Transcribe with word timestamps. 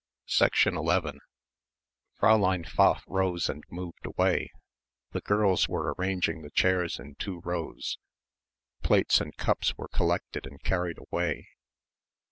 11 0.65 1.19
Fräulein 2.19 2.67
Pfaff 2.67 3.03
rose 3.05 3.47
and 3.47 3.63
moved 3.69 4.03
away. 4.07 4.49
The 5.11 5.21
girls 5.21 5.69
were 5.69 5.93
arranging 5.95 6.41
the 6.41 6.49
chairs 6.49 6.97
in 6.99 7.13
two 7.19 7.39
rows 7.41 7.99
plates 8.81 9.21
and 9.21 9.37
cups 9.37 9.77
were 9.77 9.89
collected 9.89 10.47
and 10.47 10.59
carried 10.63 10.97
away. 10.97 11.49